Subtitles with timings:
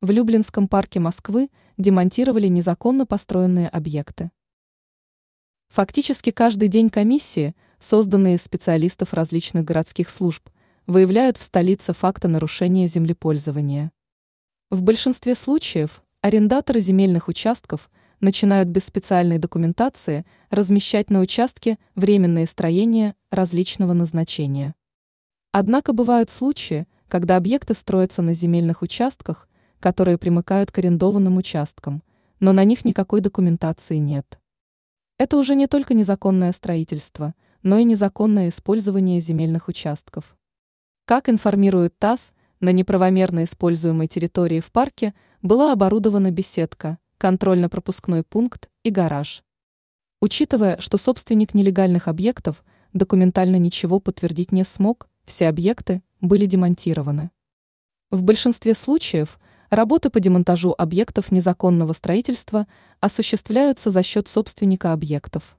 [0.00, 4.30] В Люблинском парке Москвы демонтировали незаконно построенные объекты.
[5.70, 10.50] Фактически каждый день комиссии, созданные из специалистов различных городских служб,
[10.86, 13.90] выявляют в столице факты нарушения землепользования.
[14.70, 17.90] В большинстве случаев арендаторы земельных участков
[18.20, 24.76] начинают без специальной документации размещать на участке временные строения различного назначения.
[25.50, 29.48] Однако бывают случаи, когда объекты строятся на земельных участках,
[29.80, 32.02] которые примыкают к арендованным участкам,
[32.40, 34.38] но на них никакой документации нет.
[35.18, 40.36] Это уже не только незаконное строительство, но и незаконное использование земельных участков.
[41.04, 48.90] Как информирует ТАСС, на неправомерно используемой территории в парке была оборудована беседка, контрольно-пропускной пункт и
[48.90, 49.42] гараж.
[50.20, 57.30] Учитывая, что собственник нелегальных объектов документально ничего подтвердить не смог, все объекты были демонтированы.
[58.10, 59.38] В большинстве случаев
[59.70, 62.66] Работы по демонтажу объектов незаконного строительства
[63.00, 65.57] осуществляются за счет собственника объектов.